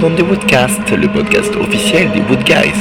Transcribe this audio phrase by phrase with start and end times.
[0.00, 2.74] welcome aboard on the le podcast officiel des Wood Guys.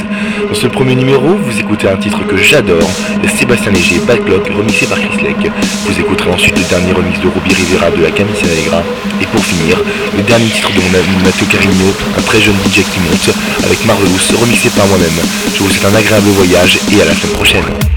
[0.47, 2.89] Dans ce premier numéro, vous écoutez un titre que j'adore,
[3.27, 5.51] Sébastien Léger, Bad Clock, remixé par Chris Lake.
[5.85, 8.83] Vous écouterez ensuite le dernier remix de Ruby Rivera de la Camisa Negra.
[9.21, 9.77] Et pour finir,
[10.15, 13.29] le dernier titre de mon ami Matteo Carigno, un très jeune DJ qui monte,
[13.65, 15.19] avec Marvelous, remixé par moi-même.
[15.55, 17.96] Je vous souhaite un agréable voyage et à la semaine prochaine.